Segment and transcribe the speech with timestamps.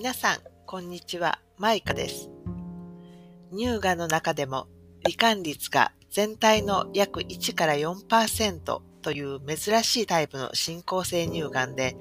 [0.00, 1.40] 皆さん、こんにちは。
[1.58, 2.30] マイカです。
[3.52, 4.66] 乳がんの中でも、
[5.06, 11.98] 罹患率が全体の約1から4%という珍しいタイプの進行性乳がんで、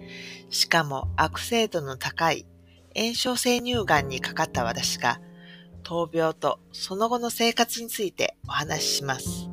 [0.50, 2.46] しかも悪性度の高い
[2.96, 5.20] 炎症性乳がんにかかった私が、
[5.84, 9.49] 闘病とその後の生活についてお話しします。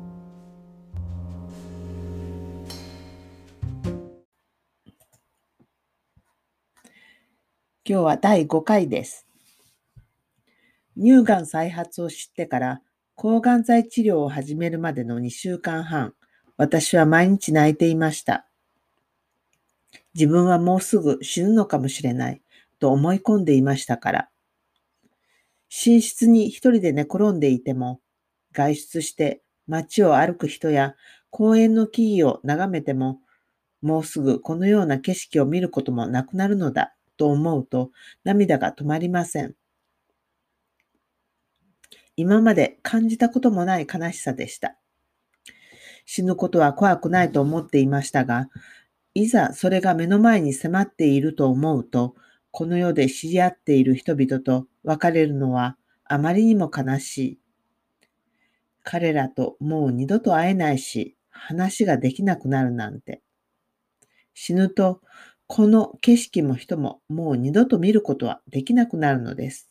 [7.89, 9.25] 今日は第5回です。
[10.97, 12.81] 乳がん再発を知ってから
[13.15, 16.13] 抗がん剤治療を始めるまでの2週間半、
[16.57, 18.45] 私は毎日泣いていました。
[20.13, 22.41] 自分はもうすぐ死ぬのかもしれない
[22.79, 24.29] と思い込んでいましたから。
[25.69, 28.01] 寝室に一人で寝転んでいても、
[28.51, 30.95] 外出して街を歩く人や
[31.29, 33.21] 公園の木々を眺めても、
[33.81, 37.91] もうすぐこのような景色を見ることもなくなるのだと思うと
[38.23, 39.55] 涙が止まりません。
[42.15, 44.77] 今まで感じたこともない悲しさでした。
[46.05, 48.49] 死ぬことは怖くないと思っていましたが、
[49.13, 52.15] いざそれが目の前に迫っていると思うと、
[52.51, 57.39] この世で知り合っている人々と別れるのはあまりにも悲しい。
[58.83, 63.21] 彼らともう二度と会えないし、話ができなくなるなんて。
[64.33, 65.01] 死ぬと
[65.47, 69.69] この景色も人ももう二度と見ることはできなくなるのです。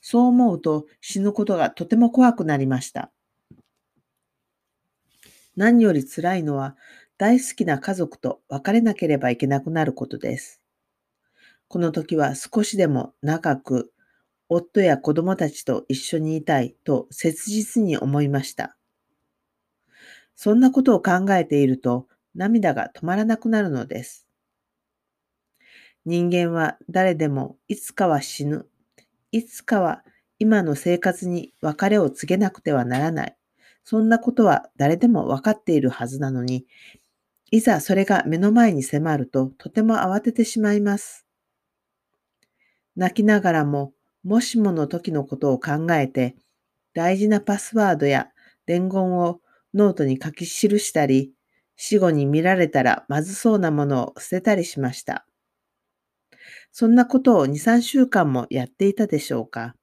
[0.00, 3.12] そう思うと死ぬことがとても怖くなりました。
[5.56, 6.76] 何より辛いのは
[7.18, 10.60] 大好きな家族と別れなければいけなくなることです。
[11.68, 13.92] この時は少しでも長く
[14.48, 18.76] 夫や子供たちと一緒にいたいと切実に思いました。
[20.36, 24.26] そんなことを考えていると涙が止まらなくなるのです。
[26.04, 28.66] 人間は誰でもいつかは死ぬ。
[29.30, 30.02] いつかは
[30.38, 33.36] 今の生活に別れを告げなくてはならない。
[33.84, 36.66] そんなことは誰でも分かっているはずなのに、
[37.50, 41.26] いざそれが目の前に迫るととても慌ててしまいます。
[42.96, 43.92] 泣きながらも、
[44.24, 46.36] もしもの時のことを考えて、
[46.94, 48.28] 大事なパスワードや
[48.66, 49.40] 伝言を
[49.74, 50.46] ノートに書き記
[50.78, 51.32] したり、
[51.84, 55.26] 死後に見られたらまずそうなものを捨てたりしました。
[56.70, 59.74] そんなことを2、3週間もやっていたでしょうか。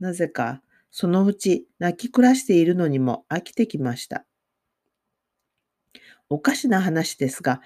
[0.00, 0.60] なぜか、
[0.90, 4.26] そのうち泣き暮らしているのにも飽きてきました。
[6.28, 7.60] おかしな話ですが、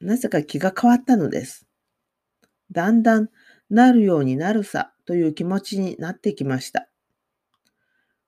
[0.00, 1.66] なぜか気が変わったのです。
[2.72, 3.28] だんだん
[3.68, 6.88] なるようになるさという気持ちになってきました。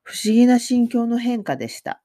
[0.03, 2.03] 不思議な心境の変化でした。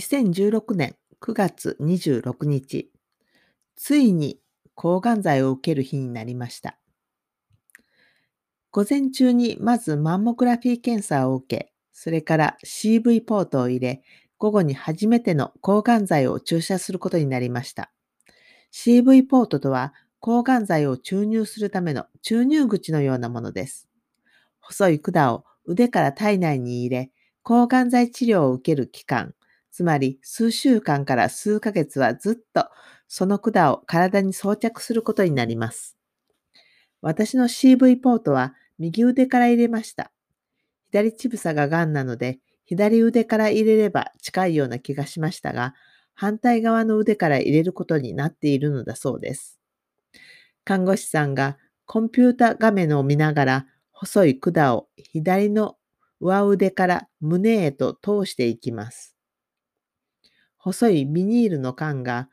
[0.00, 2.90] 2016年9月26日、
[3.76, 4.40] ついに
[4.74, 6.78] 抗がん剤を受ける日になりました。
[8.70, 14.02] 午前中にまずマンモグラフィー検査を受け、それから CV ポートを入れ、
[14.38, 17.92] 午後に初めての抗がん剤を注射することになりました。
[18.72, 23.86] CV ポートとは、抗がん剤を注入するための注入口のようなものです。
[24.60, 27.10] 細い管を腕から体内に入れ、
[27.42, 29.34] 抗がん剤治療を受ける期間、
[29.70, 32.68] つまり数週間から数ヶ月はずっと
[33.08, 35.96] その管を体に装着することになります。
[37.02, 40.12] 私の CV ポートは右腕から入れました。
[40.92, 45.74] 左乳房が癌なので、左腕から入れれば近いような気がしましたが、
[46.14, 49.58] 反対側の腕から入れることになっているのだそうです。
[50.64, 55.76] 看護師さんがコンピュータ画面を見ながら細い管を左の
[56.20, 59.19] 上腕から胸へと通していきます。
[60.60, 62.28] 細いビニールの缶が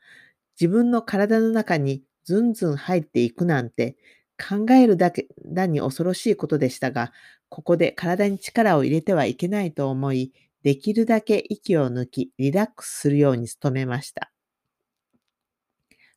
[0.60, 3.96] 自分の体の中にずんずん入っていくなんて
[4.38, 7.12] 考えるだけだに恐ろしいことでしたが、
[7.48, 10.32] ここで体に力を入れてはいけないと思い、
[10.62, 14.30] できるだけ息を抜き、リラックスするように努めました。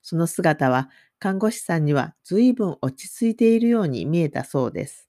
[0.04, 5.08] その姿は看護師さんには随分落ち着いているように見えたそうです。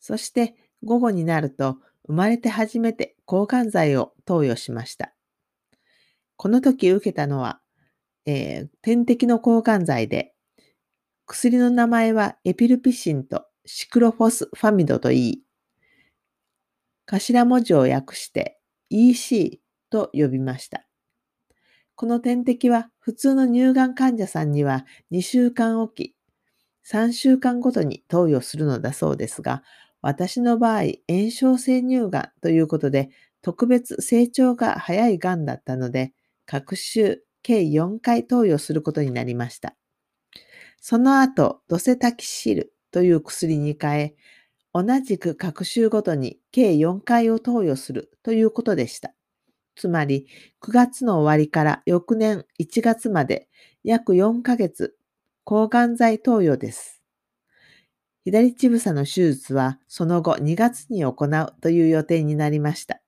[0.00, 5.14] そして午後になると生まれて初めて抗がん剤を投与しました。
[6.36, 7.60] この時受けたのは、
[8.26, 10.32] えー、点滴の抗がん剤で、
[11.26, 15.42] 薬の名前はエピルピシンとシクロフォスファミドといい、
[17.06, 18.58] 頭文字を訳して
[18.88, 19.60] EC
[19.90, 20.86] と呼びました。
[21.94, 26.14] この点滴は普通の乳がん患者さんには2週間おき、
[26.90, 29.62] 3週間ごとに投与するのだそうですが、
[30.02, 33.10] 私の場合、炎症性乳がんということで、
[33.42, 36.12] 特別成長が早いがんだったので、
[36.46, 39.74] 各週計4回投与することになりました。
[40.80, 44.14] その後、ドセタキシルという薬に変え、
[44.72, 49.14] 同じく各週ごとに計4回を投与するということでした。
[49.74, 50.26] つまり、
[50.62, 53.48] 9月の終わりから翌年1月まで
[53.84, 54.96] 約4ヶ月、
[55.44, 56.99] 抗がん剤投与です。
[58.24, 63.00] 左乳房の手術はその後2月に行うという予定になりました。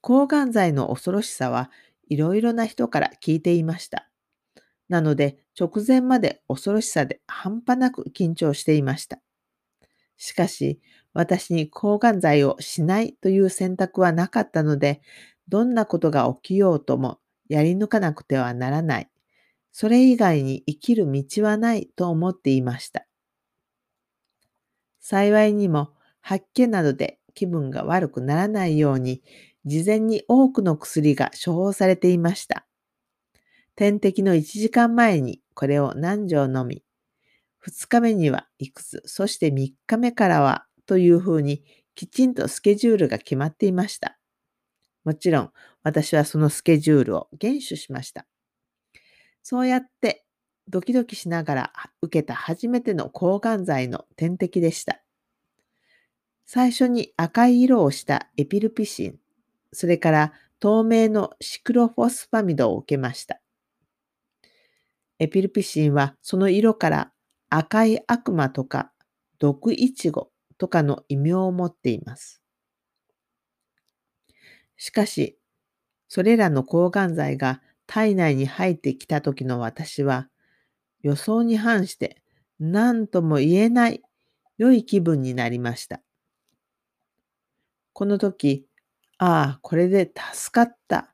[0.00, 1.70] 抗がん剤の恐ろしさは
[2.08, 4.08] いろいろな人から聞いていました。
[4.88, 9.20] なので直前まで恐ろしさで半端なく緊張していました。
[10.16, 10.80] しかし
[11.12, 15.00] 私に抗がん剤をしないという選択はなかったので、
[15.48, 19.10] どんなことが起きようともやり抜かなくてはならない。
[19.72, 23.06] それ以外に生きる道はないと思っていました。
[25.00, 29.22] 幸いにも発見などで気分が悪くならないように、
[29.64, 32.66] 事前に多くの薬が処方されていました。
[33.76, 36.82] 点滴の1時間前にこれを何錠飲み、
[37.58, 41.62] 2日目にはいくつ、そして3日目からはというふうに
[41.94, 44.18] きちんとスケジュールが決まっていました。
[45.04, 45.52] もちろん
[45.82, 48.26] 私はそのスケジュールを厳守しました。
[49.42, 50.24] そうやって
[50.68, 51.72] ドキドキしながら
[52.02, 55.02] 受けた初めての抗がん剤の点滴でした。
[56.46, 59.18] 最初に赤い色をしたエピルピシン、
[59.72, 63.40] それから透明のシクロフォスファミドを受けました。
[65.18, 67.12] エピルピシンはその色から
[67.50, 68.92] 赤い悪魔とか
[69.38, 72.42] 毒イチゴとかの異名を持っています。
[74.76, 75.38] しかし、
[76.08, 77.60] それらの抗がん剤が
[77.92, 80.28] 体内に入ってきた時の私は、
[81.02, 82.22] 予想に反して
[82.60, 84.00] 何とも言えない
[84.58, 86.00] 良い気分になりました。
[87.92, 88.64] この時、
[89.18, 91.12] ああ、これで助かった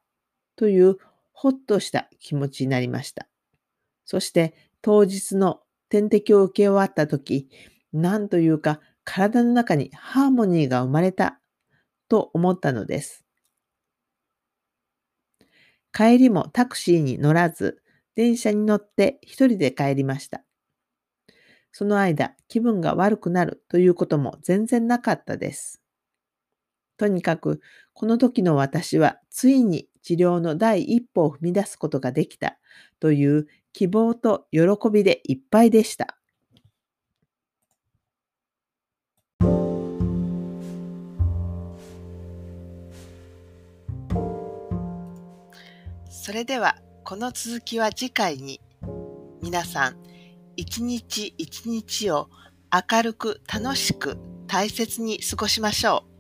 [0.55, 0.99] という
[1.33, 3.27] ほっとした気持ちになりました。
[4.05, 7.49] そして当日の点滴を受け終わった時、
[7.95, 11.41] 何というか体の中にハーモニーが生まれた
[12.11, 13.26] と思ったのです。
[15.97, 17.83] 帰りもタクシーに乗らず、
[18.17, 20.45] 電車に乗って一人で帰りました。
[21.73, 25.81] その間、気分が悪くなるということも全然なかったです。
[26.99, 27.63] とにかく、
[27.95, 32.59] この時の私はついに治療の第一歩を踏み出すことができた
[33.01, 34.61] という希望と喜
[34.93, 36.19] びでいっぱいでした。
[46.27, 46.75] それでは
[47.05, 48.61] この続きは次回に
[49.45, 49.97] 皆さん
[50.57, 52.31] 一日一日を
[52.91, 54.19] 明るく楽しく
[54.49, 56.16] 大切に過ごしましょう。